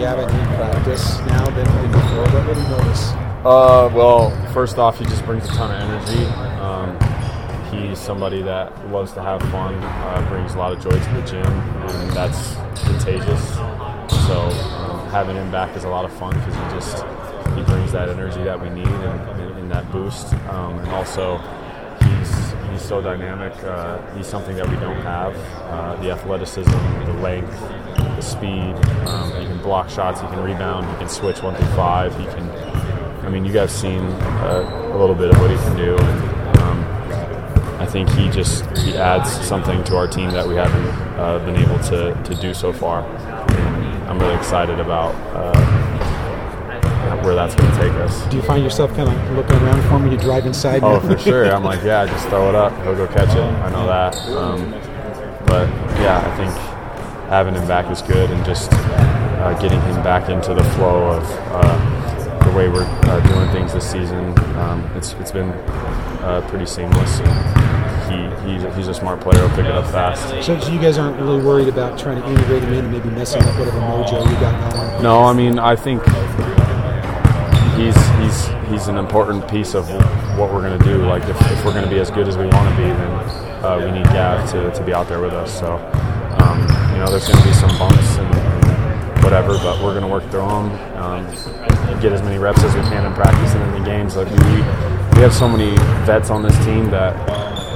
Gavin 0.00 0.24
in 0.24 0.46
practice 0.56 1.18
now 1.26 1.44
than, 1.50 1.92
before? 1.92 2.22
What, 2.22 2.56
you 2.56 2.68
notice? 2.68 3.10
Uh, 3.44 3.90
well, 3.94 4.30
first 4.54 4.78
off, 4.78 4.98
he 4.98 5.04
just 5.04 5.26
brings 5.26 5.44
a 5.44 5.48
ton 5.48 5.70
of 5.70 5.90
energy. 5.90 6.24
Um, 6.58 6.96
he's 7.70 7.98
somebody 7.98 8.40
that 8.40 8.90
loves 8.90 9.12
to 9.12 9.22
have 9.22 9.42
fun, 9.50 9.74
uh, 9.74 10.26
brings 10.30 10.54
a 10.54 10.58
lot 10.58 10.72
of 10.72 10.82
joy 10.82 10.90
to 10.90 11.14
the 11.14 11.22
gym, 11.22 11.44
and 11.44 12.10
that's 12.12 12.54
contagious. 12.82 13.56
So 14.26 14.40
um, 14.40 15.06
having 15.10 15.36
him 15.36 15.50
back 15.50 15.76
is 15.76 15.84
a 15.84 15.88
lot 15.90 16.06
of 16.06 16.12
fun 16.14 16.32
because 16.32 16.54
he 16.54 16.62
just 16.70 17.04
he 17.54 17.62
brings 17.62 17.92
that 17.92 18.08
energy 18.08 18.42
that 18.42 18.58
we 18.58 18.70
need 18.70 18.86
and, 18.86 19.58
and 19.58 19.70
that 19.70 19.92
boost. 19.92 20.32
Um, 20.48 20.78
and 20.78 20.88
also, 20.92 21.36
he's 22.00 22.52
he's 22.70 22.82
so 22.82 23.02
dynamic. 23.02 23.52
Uh, 23.62 24.00
he's 24.16 24.26
something 24.26 24.56
that 24.56 24.66
we 24.66 24.76
don't 24.76 25.02
have. 25.02 25.36
Uh, 25.36 25.96
the 25.96 26.10
athleticism, 26.10 26.70
the 27.04 27.12
length, 27.20 27.52
the 28.20 28.26
speed. 28.26 28.74
Um, 29.08 29.32
he 29.40 29.46
can 29.46 29.58
block 29.58 29.88
shots. 29.88 30.20
He 30.20 30.26
can 30.26 30.42
rebound. 30.42 30.86
He 30.90 30.96
can 30.96 31.08
switch 31.08 31.42
one 31.42 31.54
through 31.54 31.74
five. 31.74 32.16
He 32.18 32.24
can. 32.26 32.48
I 33.24 33.28
mean, 33.28 33.44
you 33.44 33.52
guys 33.52 33.72
seen 33.72 34.00
uh, 34.00 34.92
a 34.92 34.98
little 34.98 35.14
bit 35.14 35.30
of 35.30 35.40
what 35.40 35.50
he 35.50 35.56
can 35.56 35.76
do, 35.76 35.96
and 35.96 36.58
um, 36.58 36.84
I 37.80 37.86
think 37.86 38.08
he 38.10 38.28
just 38.30 38.64
he 38.78 38.96
adds 38.96 39.30
something 39.46 39.82
to 39.84 39.96
our 39.96 40.06
team 40.06 40.30
that 40.30 40.46
we 40.46 40.56
haven't 40.56 40.88
uh, 41.18 41.38
been 41.44 41.56
able 41.56 41.78
to, 41.84 42.14
to 42.22 42.34
do 42.40 42.54
so 42.54 42.72
far. 42.72 43.04
And 43.04 44.08
I'm 44.08 44.18
really 44.18 44.34
excited 44.34 44.80
about 44.80 45.14
uh, 45.34 45.80
where 47.22 47.34
that's 47.34 47.54
going 47.54 47.70
to 47.70 47.78
take 47.78 47.92
us. 47.92 48.26
Do 48.28 48.36
you 48.36 48.42
find 48.42 48.64
yourself 48.64 48.94
kind 48.96 49.08
of 49.08 49.36
looking 49.36 49.56
around 49.56 49.82
for 49.88 49.98
me 49.98 50.10
to 50.16 50.22
drive 50.22 50.46
inside? 50.46 50.82
Oh, 50.82 51.00
for 51.00 51.18
sure. 51.18 51.52
I'm 51.52 51.64
like, 51.64 51.82
yeah, 51.84 52.06
just 52.06 52.28
throw 52.28 52.48
it 52.48 52.54
up. 52.54 52.72
He'll 52.82 52.96
go 52.96 53.06
catch 53.06 53.36
it. 53.36 53.42
I 53.42 53.70
know 53.70 53.86
that. 53.86 54.16
Um, 54.28 54.70
but 55.46 55.68
yeah, 56.00 56.22
I 56.26 56.36
think 56.36 56.79
having 57.30 57.54
him 57.54 57.66
back 57.68 57.88
is 57.90 58.02
good, 58.02 58.28
and 58.30 58.44
just 58.44 58.72
uh, 58.72 59.56
getting 59.62 59.80
him 59.82 60.02
back 60.02 60.28
into 60.28 60.52
the 60.52 60.64
flow 60.74 61.12
of 61.12 61.24
uh, 61.52 62.44
the 62.44 62.56
way 62.56 62.68
we're 62.68 62.82
uh, 62.82 63.20
doing 63.28 63.48
things 63.52 63.72
this 63.72 63.88
season. 63.88 64.36
Um, 64.58 64.84
it's 64.96 65.12
it's 65.14 65.30
been 65.30 65.50
uh, 66.20 66.44
pretty 66.50 66.66
seamless. 66.66 67.20
And 67.20 67.30
he, 68.10 68.52
he's, 68.52 68.74
he's 68.74 68.88
a 68.88 68.94
smart 68.94 69.20
player. 69.20 69.38
He'll 69.38 69.56
pick 69.56 69.66
it 69.66 69.70
up 69.70 69.86
fast. 69.92 70.28
So, 70.44 70.58
so 70.58 70.72
you 70.72 70.80
guys 70.80 70.98
aren't 70.98 71.20
really 71.20 71.40
worried 71.40 71.68
about 71.68 71.96
trying 71.96 72.20
to 72.20 72.28
integrate 72.28 72.64
him 72.64 72.72
in 72.72 72.84
and 72.86 72.92
maybe 72.92 73.08
messing 73.10 73.40
up 73.42 73.56
whatever 73.56 73.78
mojo 73.78 74.28
you 74.28 74.40
got 74.40 74.74
going? 74.74 75.02
No, 75.02 75.22
I 75.22 75.32
mean 75.32 75.60
I 75.60 75.76
think 75.76 76.02
he's 77.78 77.94
he's 78.18 78.48
he's 78.68 78.88
an 78.88 78.98
important 78.98 79.48
piece 79.48 79.74
of 79.74 79.88
what 80.36 80.52
we're 80.52 80.62
going 80.62 80.76
to 80.76 80.84
do. 80.84 81.06
Like 81.06 81.22
if, 81.28 81.40
if 81.52 81.64
we're 81.64 81.72
going 81.72 81.84
to 81.84 81.90
be 81.90 82.00
as 82.00 82.10
good 82.10 82.26
as 82.26 82.36
we 82.36 82.46
want 82.46 82.68
to 82.68 82.76
be, 82.76 82.88
then 82.88 83.10
uh, 83.64 83.80
we 83.84 83.92
need 83.92 84.06
Gav 84.06 84.50
to, 84.50 84.72
to 84.72 84.84
be 84.84 84.92
out 84.92 85.06
there 85.08 85.20
with 85.20 85.32
us. 85.32 85.56
So 85.56 85.76
um, 86.50 86.60
you 86.92 86.98
know, 86.98 87.10
there's 87.10 87.28
going 87.28 87.38
to 87.38 87.46
be 87.46 87.54
some 87.54 87.70
bumps 87.78 88.18
and, 88.18 88.34
and 88.34 89.24
whatever, 89.24 89.54
but 89.58 89.82
we're 89.82 89.94
going 89.94 90.02
to 90.02 90.08
work 90.08 90.24
through 90.30 90.48
them. 90.48 90.70
Um, 90.98 91.26
get 92.00 92.12
as 92.12 92.22
many 92.22 92.38
reps 92.38 92.62
as 92.62 92.74
we 92.74 92.80
can 92.82 93.06
in 93.06 93.12
practice 93.14 93.54
and 93.54 93.62
in 93.74 93.82
the 93.82 93.88
games. 93.88 94.16
Like 94.16 94.28
we 94.28 94.54
we 95.16 95.22
have 95.22 95.34
so 95.34 95.48
many 95.48 95.76
vets 96.06 96.30
on 96.30 96.42
this 96.42 96.56
team 96.64 96.90
that. 96.90 97.14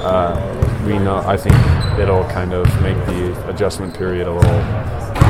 Uh, 0.05 0.61
we 0.85 0.99
know. 0.99 1.17
I 1.25 1.35
think 1.35 1.55
it'll 1.99 2.23
kind 2.25 2.53
of 2.53 2.65
make 2.81 2.97
the 3.07 3.49
adjustment 3.49 3.95
period 3.97 4.27
a 4.27 4.33
little 4.33 4.61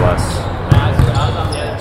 less 0.04 0.36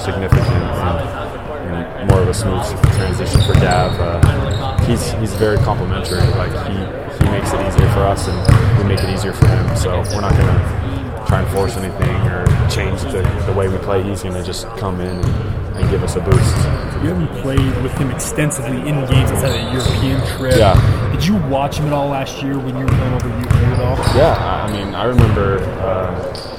significant 0.00 0.46
and, 0.46 1.84
and 1.98 2.10
more 2.10 2.22
of 2.22 2.28
a 2.28 2.34
smooth 2.34 2.62
transition 2.94 3.40
for 3.42 3.54
Gav. 3.54 3.98
Uh, 3.98 4.78
he's 4.84 5.12
he's 5.12 5.34
very 5.34 5.58
complimentary. 5.58 6.20
Like 6.38 6.52
he 6.70 6.78
he 7.18 7.30
makes 7.30 7.52
it 7.52 7.66
easier 7.66 7.90
for 7.90 8.04
us, 8.06 8.28
and 8.28 8.78
we 8.78 8.84
make 8.94 9.02
it 9.02 9.10
easier 9.10 9.32
for 9.32 9.48
him. 9.48 9.76
So 9.76 9.90
we're 10.14 10.20
not 10.20 10.32
going 10.32 10.46
to 10.46 10.93
try 11.34 11.42
and 11.42 11.52
force 11.52 11.77
anything 11.77 12.16
or 12.30 12.46
change 12.70 13.00
the, 13.10 13.22
the 13.46 13.52
way 13.52 13.66
we 13.66 13.77
play. 13.78 14.00
He's 14.04 14.22
going 14.22 14.36
to 14.36 14.44
just 14.44 14.68
come 14.78 15.00
in 15.00 15.08
and, 15.08 15.77
and, 15.77 15.90
give 15.90 16.04
us 16.04 16.14
a 16.14 16.20
boost. 16.20 16.56
You 17.02 17.10
haven't 17.10 17.42
played 17.42 17.82
with 17.82 17.90
him 17.98 18.12
extensively 18.12 18.78
in 18.88 18.94
games 19.06 19.32
outside 19.32 19.58
of 19.58 19.66
a 19.66 19.72
European 19.72 20.24
trip. 20.28 20.56
Yeah. 20.56 21.10
Did 21.10 21.27
you 21.27 21.36
watch 21.48 21.78
him 21.78 21.86
at 21.86 21.92
all 21.92 22.08
last 22.08 22.40
year 22.40 22.56
when 22.56 22.77
you 22.77 22.84
were 22.84 22.89
playing 22.89 23.14
over 23.14 23.28
here 23.28 23.72
at 23.72 23.80
all? 23.80 23.96
Yeah, 24.17 24.64
I 24.64 24.70
mean, 24.72 24.95
I 24.95 25.05
remember. 25.06 25.58
Uh, 25.80 26.50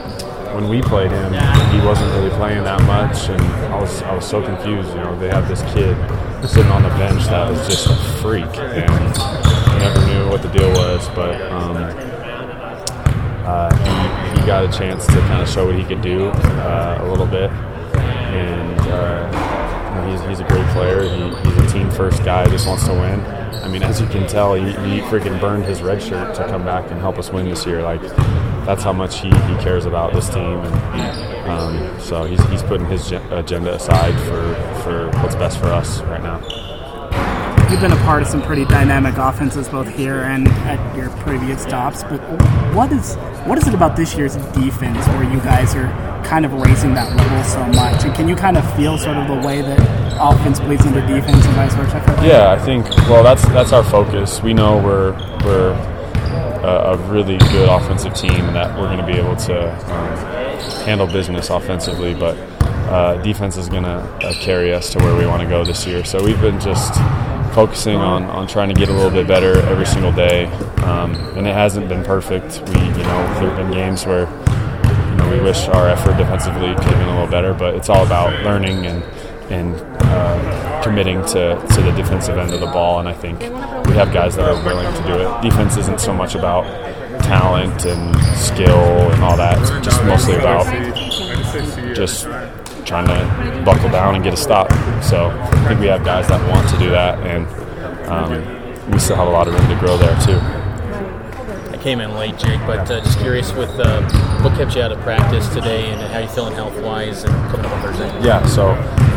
when 0.55 0.69
we 0.69 0.81
played 0.81 1.11
him, 1.11 1.33
he 1.33 1.85
wasn't 1.85 2.09
really 2.13 2.29
playing 2.29 2.63
that 2.63 2.81
much, 2.83 3.27
and 3.27 3.41
I 3.73 3.77
was 3.77 4.01
I 4.03 4.15
was 4.15 4.25
so 4.25 4.41
confused. 4.41 4.87
You 4.87 5.01
know, 5.03 5.19
they 5.19 5.27
had 5.27 5.45
this 5.49 5.61
kid 5.73 5.97
sitting 6.47 6.71
on 6.71 6.81
the 6.81 6.89
bench 6.91 7.25
that 7.25 7.51
was 7.51 7.67
just 7.67 7.87
a 7.87 7.95
freak, 8.21 8.45
and 8.55 8.89
I 8.89 9.79
never 9.79 10.07
knew 10.07 10.29
what 10.29 10.41
the 10.41 10.47
deal 10.57 10.69
was. 10.69 11.09
But 11.09 11.41
um, 11.51 11.75
uh, 13.45 13.69
got 14.45 14.63
a 14.63 14.77
chance 14.77 15.05
to 15.07 15.13
kind 15.13 15.41
of 15.41 15.49
show 15.49 15.65
what 15.65 15.75
he 15.75 15.83
could 15.83 16.01
do 16.01 16.27
uh, 16.27 16.99
a 17.01 17.07
little 17.09 17.25
bit, 17.25 17.49
and 17.49 18.79
uh, 18.81 20.09
he's, 20.09 20.21
he's 20.27 20.39
a 20.39 20.47
great 20.47 20.65
player. 20.67 21.03
He, 21.03 21.49
he's 21.49 21.57
a 21.57 21.73
team 21.73 21.89
first 21.89 22.23
guy. 22.23 22.45
Just 22.47 22.67
wants 22.67 22.85
to 22.85 22.93
win. 22.93 23.19
I 23.21 23.67
mean, 23.67 23.81
as 23.81 23.99
you 23.99 24.07
can 24.07 24.27
tell, 24.27 24.53
he, 24.53 24.65
he 24.65 25.01
freaking 25.01 25.39
burned 25.41 25.65
his 25.65 25.81
red 25.81 26.01
shirt 26.01 26.35
to 26.35 26.45
come 26.47 26.63
back 26.63 26.91
and 26.91 26.99
help 26.99 27.17
us 27.17 27.31
win 27.31 27.49
this 27.49 27.65
year. 27.65 27.81
Like 27.81 28.01
that's 28.65 28.83
how 28.83 28.93
much 28.93 29.21
he, 29.21 29.29
he 29.29 29.55
cares 29.57 29.85
about 29.85 30.13
this 30.13 30.29
team, 30.29 30.59
and 30.59 31.49
um, 31.49 31.99
so 31.99 32.25
he's, 32.25 32.43
he's 32.49 32.63
putting 32.63 32.85
his 32.87 33.11
agenda 33.11 33.73
aside 33.73 34.13
for, 34.25 34.81
for 34.83 35.09
what's 35.21 35.35
best 35.35 35.59
for 35.59 35.67
us 35.67 36.01
right 36.01 36.21
now. 36.21 36.74
You've 37.69 37.81
been 37.81 37.91
a 37.91 38.03
part 38.03 38.21
of 38.21 38.27
some 38.27 38.43
pretty 38.43 38.63
dynamic 38.65 39.17
offenses 39.17 39.67
both 39.67 39.87
here 39.87 40.21
and 40.21 40.47
at 40.47 40.95
your 40.95 41.09
previous 41.09 41.63
stops, 41.63 42.03
but 42.03 42.19
what 42.75 42.91
is 42.91 43.15
what 43.45 43.57
is 43.57 43.67
it 43.67 43.73
about 43.73 43.95
this 43.95 44.15
year's 44.15 44.35
defense 44.53 45.07
where 45.07 45.23
you 45.23 45.39
guys 45.39 45.73
are 45.73 45.87
kind 46.23 46.45
of 46.45 46.53
raising 46.53 46.93
that 46.93 47.15
level 47.15 47.43
so 47.43 47.65
much? 47.79 48.05
And 48.05 48.13
can 48.13 48.27
you 48.29 48.35
kind 48.35 48.57
of 48.57 48.75
feel 48.75 48.99
sort 48.99 49.17
of 49.17 49.27
the 49.27 49.47
way 49.47 49.63
that 49.63 49.79
offense 50.21 50.59
bleeds 50.59 50.85
into 50.85 51.01
defense 51.01 51.43
and 51.43 51.55
vice 51.55 51.73
versa? 51.73 51.97
Yeah, 52.23 52.51
I 52.51 52.59
think 52.63 52.87
well 53.09 53.23
that's 53.23 53.43
that's 53.47 53.73
our 53.73 53.83
focus. 53.83 54.43
We 54.43 54.53
know 54.53 54.77
we're 54.77 55.13
we're 55.43 55.71
a, 56.63 56.93
a 56.93 56.97
really 57.09 57.37
good 57.37 57.67
offensive 57.67 58.13
team 58.13 58.45
and 58.45 58.55
that 58.55 58.77
we're 58.79 58.87
going 58.95 58.99
to 58.99 59.05
be 59.05 59.13
able 59.13 59.35
to 59.37 59.73
um, 59.91 60.85
handle 60.85 61.07
business 61.07 61.49
offensively, 61.49 62.13
but 62.13 62.37
uh, 62.89 63.21
defense 63.23 63.57
is 63.57 63.69
going 63.69 63.83
to 63.83 63.89
uh, 63.89 64.33
carry 64.33 64.71
us 64.71 64.91
to 64.91 64.99
where 64.99 65.17
we 65.17 65.25
want 65.25 65.41
to 65.41 65.49
go 65.49 65.65
this 65.65 65.87
year. 65.87 66.05
So 66.05 66.23
we've 66.23 66.39
been 66.39 66.59
just 66.59 66.93
focusing 67.55 67.95
on, 67.95 68.23
on 68.25 68.47
trying 68.47 68.67
to 68.67 68.75
get 68.75 68.89
a 68.89 68.93
little 68.93 69.09
bit 69.09 69.25
better 69.25 69.57
every 69.69 69.85
single 69.85 70.11
day, 70.11 70.45
um, 70.83 71.15
and 71.37 71.47
it 71.47 71.53
hasn't 71.53 71.87
been 71.87 72.03
perfect. 72.03 72.61
We, 72.67 72.81
you 72.81 73.03
know, 73.03 73.39
there 73.39 73.49
have 73.49 73.55
been 73.55 73.71
games 73.71 74.05
where 74.05 74.27
you 75.09 75.15
know 75.15 75.29
we 75.31 75.39
wish 75.39 75.69
our 75.69 75.87
effort 75.87 76.17
defensively 76.17 76.75
could 76.75 76.83
have 76.83 76.97
been 76.99 77.07
a 77.07 77.13
little 77.13 77.31
better, 77.31 77.53
but 77.53 77.73
it's 77.73 77.87
all 77.89 78.05
about 78.05 78.43
learning 78.43 78.85
and 78.85 79.01
and 79.49 79.75
uh, 80.01 80.81
committing 80.83 81.23
to, 81.25 81.55
to 81.73 81.81
the 81.81 81.91
defensive 81.91 82.37
end 82.37 82.51
of 82.51 82.59
the 82.59 82.65
ball. 82.65 82.99
And 82.99 83.07
I 83.07 83.13
think 83.13 83.39
we 83.39 83.93
have 83.93 84.11
guys 84.11 84.35
that 84.35 84.49
are 84.49 84.65
willing 84.65 84.91
to 84.93 85.03
do 85.07 85.13
it. 85.13 85.41
Defense 85.41 85.77
isn't 85.77 86.01
so 86.01 86.13
much 86.13 86.35
about 86.35 86.63
talent 87.21 87.85
and 87.85 88.15
skill 88.35 89.11
and 89.11 89.23
all 89.23 89.37
that. 89.37 89.59
It's 89.61 89.85
just 89.85 90.03
mostly 90.03 90.35
about 90.35 90.65
just 91.95 92.25
trying 92.85 93.07
to 93.07 93.61
buckle 93.63 93.89
down 93.89 94.15
and 94.15 94.23
get 94.23 94.33
a 94.33 94.37
stop. 94.37 94.71
So 95.03 95.29
I 95.29 95.67
think 95.67 95.79
we 95.79 95.87
have 95.87 96.05
guys 96.05 96.27
that 96.27 96.39
want 96.49 96.69
to 96.69 96.77
do 96.77 96.89
that, 96.91 97.19
and 97.19 97.47
um, 98.07 98.91
we 98.91 98.99
still 98.99 99.15
have 99.15 99.27
a 99.27 99.31
lot 99.31 99.47
of 99.47 99.53
room 99.53 99.67
to 99.67 99.75
grow 99.79 99.97
there 99.97 100.15
too. 100.21 100.39
I 101.71 101.77
came 101.81 101.99
in 101.99 102.13
late, 102.15 102.37
Jake, 102.37 102.59
but 102.61 102.89
uh, 102.89 103.01
just 103.01 103.19
curious 103.19 103.51
with 103.53 103.71
uh, 103.79 104.01
what 104.41 104.55
kept 104.57 104.75
you 104.75 104.81
out 104.81 104.91
of 104.91 104.99
practice 105.01 105.47
today 105.49 105.91
and 105.91 106.01
how 106.13 106.19
you 106.19 106.27
feeling 106.27 106.53
health 106.53 106.79
wise 106.81 107.23
and 107.23 107.33
coming 107.49 107.65
up 107.65 107.71
on 107.73 107.81
Thursday. 107.81 108.07
Yeah, 108.23 108.45
so 108.45 108.69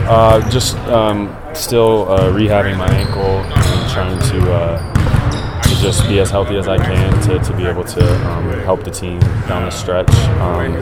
uh, 0.08 0.48
just 0.50 0.76
um, 0.88 1.36
still 1.54 2.10
uh, 2.10 2.32
rehabbing 2.32 2.76
my 2.76 2.88
ankle 2.88 3.22
and 3.22 3.90
trying 3.92 4.18
to 4.30 4.52
uh, 4.52 5.62
to 5.62 5.74
just 5.76 6.08
be 6.08 6.18
as 6.18 6.30
healthy 6.30 6.56
as 6.56 6.66
I 6.66 6.78
can 6.78 7.20
to, 7.22 7.38
to 7.38 7.56
be 7.56 7.66
able 7.66 7.84
to 7.84 8.28
um, 8.30 8.50
help 8.60 8.84
the 8.84 8.90
team 8.90 9.20
down 9.46 9.64
the 9.64 9.70
stretch. 9.70 10.10
Um, 10.40 10.74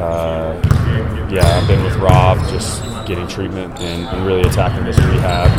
uh, 0.00 0.67
yeah, 1.30 1.60
I've 1.60 1.68
been 1.68 1.84
with 1.84 1.96
Rob 1.96 2.38
just 2.48 2.82
getting 3.06 3.28
treatment 3.28 3.78
and, 3.80 4.06
and 4.08 4.26
really 4.26 4.42
attacking 4.42 4.84
this 4.84 4.96
rehab. 4.98 5.50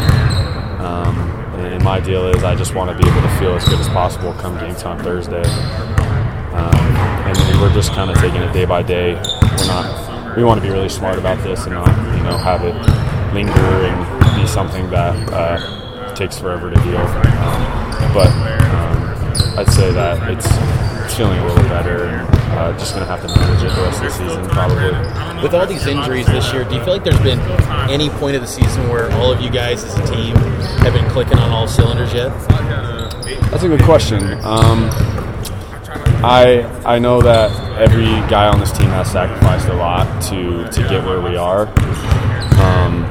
Um, 0.81 1.18
and 1.60 1.83
my 1.83 2.00
deal 2.00 2.27
is 2.27 2.44
I 2.44 2.56
just 2.56 2.74
want 2.74 2.89
to 2.89 3.04
be 3.04 3.10
able 3.10 3.21
to 3.21 3.38
feel 3.38 3.54
as 3.56 3.68
good 3.68 3.80
as 3.80 3.88
possible 3.89 4.33
come 4.33 4.57
game 4.57 4.75
time 4.75 4.98
Thursday. 5.04 5.44
Um, 6.54 6.75
and, 6.75 7.38
we're 7.60 7.74
just 7.74 7.92
kind 7.92 8.10
of 8.10 8.18
taking 8.18 8.42
it 8.42 8.54
day 8.54 8.63
by 8.63 8.81
day. 8.81 9.16
We're 9.16 9.68
not. 9.68 10.38
We 10.38 10.45
want 10.45 10.62
to 10.62 10.66
be 10.66 10.71
really 10.71 10.88
smart 10.88 11.19
about 11.19 11.44
this 11.44 11.66
and 11.66 11.74
not, 11.74 11.89
you 12.15 12.24
know, 12.24 12.38
have 12.38 12.63
it 12.63 12.74
linger 13.33 13.51
and 13.51 14.42
be 14.42 14.48
something 14.48 14.89
that 14.92 15.30
uh, 15.33 16.15
takes 16.15 16.39
forever 16.39 16.72
to 16.72 16.81
heal. 16.81 16.98
Um, 16.98 18.13
but 18.13 18.27
um, 18.27 19.60
I'd 19.60 19.69
say 19.69 19.92
that 19.92 20.31
it's, 20.31 20.48
it's 21.04 21.15
feeling 21.15 21.39
a 21.39 21.48
little 21.48 21.63
better. 21.63 22.06
And, 22.06 22.38
uh, 22.59 22.77
just 22.77 22.94
going 22.94 23.06
to 23.06 23.09
have 23.09 23.21
to 23.21 23.27
manage 23.27 23.63
it 23.63 23.73
the 23.73 23.81
rest 23.81 24.03
of 24.03 24.03
the 24.03 24.11
season, 24.11 24.45
probably. 24.50 25.41
With 25.41 25.53
all 25.56 25.65
these 25.65 25.88
injuries 25.88 26.25
this 26.25 26.51
year, 26.51 26.65
do 26.65 26.75
you 26.75 26.83
feel 26.83 26.94
like 26.94 27.06
there's 27.06 27.21
been 27.21 27.39
any 27.89 28.09
point 28.09 28.35
of 28.35 28.41
the 28.41 28.47
season 28.47 28.89
where 28.89 29.09
all 29.13 29.31
of 29.31 29.39
you 29.39 29.50
guys 29.50 29.85
as 29.85 29.95
a 29.97 30.13
team 30.13 30.35
have 30.83 30.94
been 30.94 31.09
clicking 31.09 31.38
on 31.38 31.51
all 31.51 31.67
cylinders 31.67 32.13
yet? 32.13 32.29
That's 33.50 33.63
a 33.63 33.69
good 33.69 33.83
question. 33.83 34.23
Um, 34.44 34.89
I 36.21 36.63
I 36.85 37.00
know 37.00 37.21
that 37.21 37.50
every 37.79 38.11
guy 38.29 38.47
on 38.47 38.59
this 38.59 38.77
team 38.77 38.89
has 38.89 39.09
sacrificed 39.09 39.69
a 39.69 39.73
lot 39.73 40.21
to 40.23 40.69
to 40.69 40.81
get 40.89 41.03
where 41.05 41.21
we 41.21 41.38
are. 41.38 41.67
Um, 42.59 43.05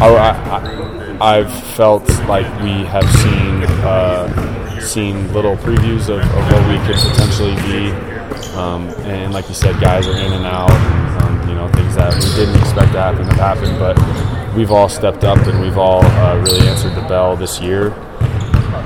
I, 0.00 1.16
I, 1.20 1.38
I've 1.38 1.52
felt 1.74 2.08
like 2.28 2.46
we 2.62 2.84
have 2.84 3.08
seen 3.10 3.64
uh, 3.82 4.63
seen 4.84 5.32
little 5.32 5.56
previews 5.56 6.08
of, 6.08 6.20
of 6.20 6.52
what 6.52 6.68
we 6.68 6.76
could 6.86 7.00
potentially 7.10 7.54
be, 7.66 7.90
um, 8.54 8.88
and 9.04 9.32
like 9.32 9.48
you 9.48 9.54
said, 9.54 9.80
guys 9.80 10.06
are 10.06 10.16
in 10.16 10.32
and 10.32 10.44
out. 10.44 10.70
And, 10.70 11.22
um, 11.22 11.48
you 11.48 11.54
know, 11.54 11.68
things 11.68 11.96
that 11.96 12.14
we 12.14 12.34
didn't 12.36 12.60
expect 12.60 12.92
to 12.92 13.00
happen 13.00 13.24
have 13.24 13.58
happened, 13.58 13.78
but 13.78 14.54
we've 14.54 14.70
all 14.70 14.88
stepped 14.88 15.24
up 15.24 15.38
and 15.46 15.60
we've 15.60 15.78
all 15.78 16.04
uh, 16.04 16.40
really 16.40 16.68
answered 16.68 16.94
the 16.94 17.06
bell 17.08 17.36
this 17.36 17.60
year. 17.60 17.92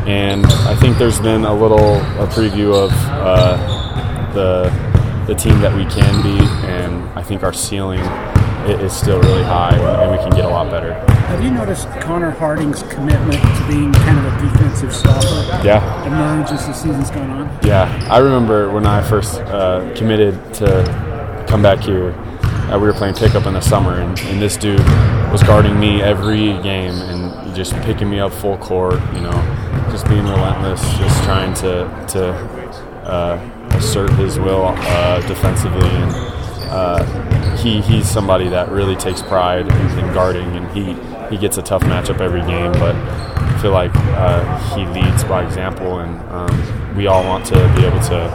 And 0.06 0.46
I 0.46 0.74
think 0.74 0.96
there's 0.96 1.20
been 1.20 1.44
a 1.44 1.52
little 1.52 1.96
a 1.96 2.26
preview 2.28 2.74
of 2.74 2.90
uh, 3.10 4.32
the 4.32 4.88
the 5.26 5.34
team 5.34 5.60
that 5.60 5.76
we 5.76 5.84
can 5.84 6.22
be, 6.22 6.38
and 6.66 7.06
I 7.10 7.22
think 7.22 7.42
our 7.42 7.52
ceiling 7.52 8.00
i- 8.66 8.82
is 8.82 8.92
still 8.92 9.20
really 9.20 9.42
high, 9.44 9.76
and 9.76 10.10
we 10.10 10.18
can 10.18 10.30
get 10.30 10.44
a 10.44 10.48
lot 10.48 10.70
better. 10.70 10.92
Have 11.28 11.42
you 11.44 11.50
noticed 11.50 11.88
Connor 12.00 12.30
Harding's 12.30 12.82
commitment 12.84 13.40
to 13.42 13.64
being 13.68 13.92
kind 13.92 14.18
of 14.18 14.24
a 14.26 14.40
defensive 14.40 14.94
stopper 14.94 15.60
Yeah. 15.62 15.82
emerge 16.06 16.50
as 16.52 16.66
the 16.66 16.72
season's 16.72 17.10
gone 17.10 17.30
on? 17.30 17.50
Yeah, 17.62 17.88
I 18.10 18.18
remember 18.18 18.70
when 18.70 18.86
I 18.86 19.02
first 19.02 19.40
uh, 19.42 19.82
committed 19.94 20.54
to 20.54 21.44
come 21.48 21.62
back 21.62 21.80
here. 21.80 22.14
Uh, 22.72 22.78
we 22.78 22.86
were 22.86 22.92
playing 22.92 23.14
pickup 23.14 23.46
in 23.46 23.54
the 23.54 23.60
summer, 23.62 23.94
and, 24.00 24.18
and 24.20 24.42
this 24.42 24.56
dude 24.58 24.80
was 25.32 25.42
guarding 25.42 25.78
me 25.80 26.02
every 26.02 26.52
game 26.62 26.92
and 26.92 27.54
just 27.54 27.74
picking 27.82 28.10
me 28.10 28.20
up 28.20 28.30
full 28.32 28.58
court. 28.58 29.00
You 29.14 29.22
know, 29.22 29.86
just 29.90 30.06
being 30.08 30.24
relentless, 30.26 30.82
just 30.98 31.24
trying 31.24 31.54
to 31.54 31.88
to 32.08 32.32
uh, 33.08 33.38
assert 33.72 34.10
his 34.12 34.38
will 34.38 34.74
uh, 34.76 35.20
defensively. 35.26 35.88
And 35.88 36.12
uh, 36.70 37.56
he 37.56 37.80
he's 37.80 38.08
somebody 38.08 38.48
that 38.48 38.70
really 38.70 38.96
takes 38.96 39.22
pride 39.22 39.66
in, 39.68 39.98
in 39.98 40.12
guarding, 40.14 40.56
and 40.56 40.70
he 40.70 40.94
he 41.30 41.36
gets 41.40 41.58
a 41.58 41.62
tough 41.62 41.82
matchup 41.82 42.20
every 42.20 42.42
game, 42.42 42.72
but. 42.72 42.94
I 43.48 43.60
feel 43.60 43.72
like 43.72 43.90
uh, 43.94 44.76
he 44.76 44.86
leads 44.86 45.24
by 45.24 45.44
example, 45.44 45.98
and 45.98 46.20
um, 46.30 46.96
we 46.96 47.08
all 47.08 47.24
want 47.24 47.44
to 47.46 47.54
be 47.76 47.84
able 47.84 47.98
to 48.02 48.30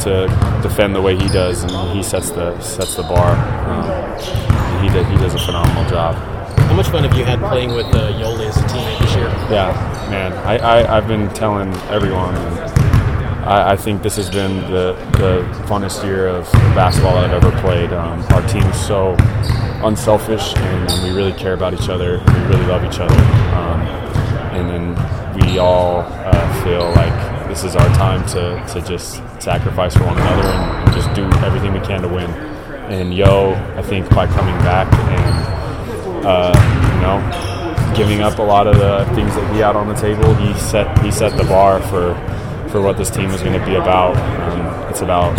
to 0.00 0.60
defend 0.62 0.94
the 0.94 1.00
way 1.00 1.16
he 1.16 1.28
does, 1.28 1.62
and 1.62 1.72
he 1.96 2.02
sets 2.02 2.30
the 2.30 2.60
sets 2.60 2.94
the 2.94 3.02
bar. 3.02 3.36
Um, 3.66 4.82
he 4.82 4.90
did, 4.90 5.06
he 5.06 5.16
does 5.16 5.32
a 5.34 5.38
phenomenal 5.38 5.88
job. 5.88 6.14
How 6.58 6.74
much 6.74 6.88
fun 6.88 7.04
have 7.04 7.16
you 7.16 7.24
had 7.24 7.38
playing 7.38 7.72
with 7.74 7.86
uh, 7.86 8.12
Yoli 8.12 8.48
as 8.48 8.56
a 8.58 8.60
teammate 8.64 8.98
this 9.00 9.14
year? 9.14 9.28
Yeah, 9.50 9.72
man. 10.10 10.32
I, 10.46 10.58
I 10.58 10.96
I've 10.96 11.08
been 11.08 11.28
telling 11.30 11.72
everyone. 11.88 12.34
And 12.34 12.79
I, 13.44 13.72
I 13.72 13.76
think 13.76 14.02
this 14.02 14.16
has 14.16 14.30
been 14.30 14.60
the, 14.70 14.92
the 15.12 15.46
funnest 15.66 16.04
year 16.04 16.28
of 16.28 16.50
basketball 16.74 17.16
I've 17.16 17.32
ever 17.32 17.50
played. 17.60 17.92
Um, 17.92 18.20
our 18.30 18.46
team 18.48 18.62
is 18.64 18.86
so 18.86 19.16
unselfish, 19.82 20.54
and, 20.56 20.90
and 20.90 21.02
we 21.02 21.16
really 21.16 21.32
care 21.32 21.54
about 21.54 21.74
each 21.74 21.88
other. 21.88 22.18
We 22.18 22.34
really 22.44 22.66
love 22.66 22.84
each 22.84 23.00
other. 23.00 23.14
Um, 23.54 23.80
and 24.52 24.68
then 24.68 25.40
we 25.40 25.58
all 25.58 26.00
uh, 26.00 26.64
feel 26.64 26.90
like 26.92 27.48
this 27.48 27.64
is 27.64 27.76
our 27.76 27.88
time 27.94 28.26
to, 28.28 28.64
to 28.72 28.86
just 28.86 29.22
sacrifice 29.40 29.96
for 29.96 30.04
one 30.04 30.18
another 30.18 30.46
and, 30.46 30.88
and 30.88 30.94
just 30.94 31.12
do 31.14 31.24
everything 31.44 31.72
we 31.72 31.80
can 31.80 32.02
to 32.02 32.08
win. 32.08 32.30
And 32.90 33.14
Yo, 33.14 33.52
I 33.76 33.82
think 33.82 34.08
by 34.10 34.26
coming 34.26 34.56
back 34.58 34.92
and 34.92 36.26
uh, 36.26 36.52
you 36.94 37.00
know 37.00 37.94
giving 37.96 38.20
up 38.20 38.38
a 38.38 38.42
lot 38.42 38.66
of 38.66 38.76
the 38.76 39.04
things 39.14 39.34
that 39.34 39.52
he 39.54 39.60
had 39.60 39.76
on 39.76 39.88
the 39.88 39.94
table, 39.94 40.34
he 40.34 40.52
set 40.58 40.98
he 41.02 41.10
set 41.10 41.36
the 41.36 41.44
bar 41.44 41.80
for 41.82 42.14
for 42.70 42.80
what 42.80 42.96
this 42.96 43.10
team 43.10 43.30
is 43.30 43.42
going 43.42 43.58
to 43.58 43.66
be 43.66 43.74
about. 43.74 44.16
Um, 44.16 44.90
it's 44.90 45.02
about 45.02 45.36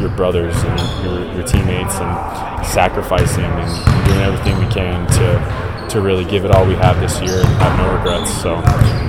your 0.00 0.10
brothers 0.10 0.54
and 0.56 1.04
your, 1.04 1.34
your 1.34 1.42
teammates 1.44 1.94
and 1.96 2.66
sacrificing 2.66 3.44
and 3.44 4.06
doing 4.06 4.20
everything 4.20 4.58
we 4.58 4.72
can 4.72 5.06
to 5.08 5.72
to 5.88 6.00
really 6.00 6.24
give 6.24 6.44
it 6.44 6.50
all 6.50 6.66
we 6.66 6.74
have 6.74 6.98
this 7.00 7.20
year 7.20 7.40
and 7.40 7.48
have 7.58 7.78
no 7.78 7.94
regrets. 7.94 8.32
So 8.40 8.56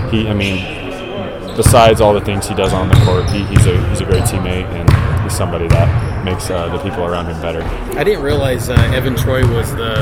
he, 0.10 0.28
I 0.28 0.34
mean, 0.34 1.56
besides 1.56 2.02
all 2.02 2.14
the 2.14 2.22
things 2.22 2.48
he 2.48 2.56
does 2.56 2.74
on 2.74 2.90
the 2.90 2.96
court, 3.06 3.30
he, 3.30 3.44
he's 3.46 3.66
a 3.66 3.90
he's 3.90 4.02
a 4.02 4.06
great 4.06 4.24
teammate 4.24 4.66
and 4.66 5.24
he's 5.24 5.36
somebody 5.36 5.68
that 5.70 6.26
makes 6.26 6.50
uh, 6.50 6.70
the 6.70 6.78
people 6.84 7.06
around 7.06 7.28
him 7.28 7.42
better. 7.42 7.62
I 7.98 8.04
didn't 8.04 8.24
realize 8.24 8.70
uh, 8.70 8.74
Evan 8.94 9.16
Troy 9.16 9.48
was 9.54 9.72
the 9.76 9.96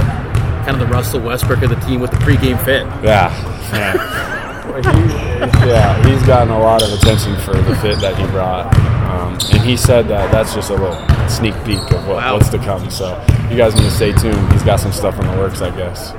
kind 0.66 0.72
of 0.72 0.80
the 0.80 0.88
Russell 0.88 1.22
Westbrook 1.22 1.62
of 1.64 1.70
the 1.70 1.80
team 1.88 2.00
with 2.00 2.12
the 2.12 2.18
pregame 2.18 2.64
fit. 2.64 2.84
Yeah, 3.04 3.30
man. 3.72 4.41
He- 4.77 4.81
yeah, 5.68 6.07
he's 6.07 6.21
gotten 6.25 6.50
a 6.53 6.59
lot 6.59 6.81
of 6.83 6.91
attention 6.94 7.35
for 7.38 7.53
the 7.53 7.75
fit 7.77 8.00
that 8.00 8.15
he 8.18 8.25
brought, 8.27 8.73
um, 9.09 9.33
and 9.53 9.62
he 9.68 9.75
said 9.75 10.07
that 10.07 10.31
that's 10.31 10.53
just 10.53 10.69
a 10.69 10.73
little 10.73 10.95
sneak 11.29 11.53
peek 11.65 11.79
of 11.91 12.07
what, 12.07 12.18
Wow. 12.18 12.33
what's 12.35 12.50
to 12.50 12.57
come. 12.59 12.89
So 12.89 13.19
you 13.50 13.57
guys 13.57 13.75
need 13.75 13.83
to 13.83 13.91
stay 13.91 14.12
tuned. 14.13 14.51
He's 14.53 14.63
got 14.63 14.79
some 14.79 14.91
stuff 14.91 15.19
in 15.19 15.27
the 15.27 15.38
works, 15.38 15.62
I 15.62 15.75
guess. 15.75 16.12